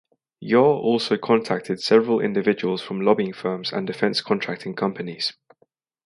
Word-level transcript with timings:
Yeo 0.39 0.63
also 0.65 1.15
contacted 1.15 1.79
several 1.79 2.19
individuals 2.21 2.81
from 2.81 3.01
lobbying 3.01 3.33
firms 3.33 3.71
and 3.71 3.85
defence 3.85 4.19
contracting 4.19 4.73
companies. 4.73 5.33